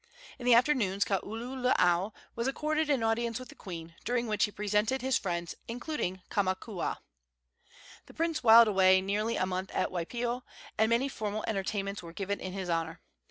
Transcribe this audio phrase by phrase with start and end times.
[0.39, 5.03] In the afternoon Kaululaau was accorded an audience with the queen, during which he presented
[5.03, 6.97] his friends, including Kamakaua.
[8.07, 10.41] The prince whiled away nearly a month at Waipio,
[10.75, 12.99] and many formal entertainments were given in his honor.